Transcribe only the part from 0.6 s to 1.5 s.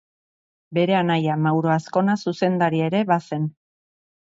Bere anaia